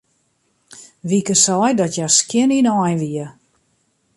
Wieke 1.09 1.35
sei 1.43 1.71
dat 1.79 1.93
hja 1.97 2.07
skjin 2.17 2.51
ynein 2.59 2.99
wie. 3.01 3.27